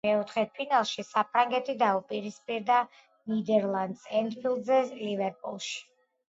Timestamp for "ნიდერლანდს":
3.35-4.07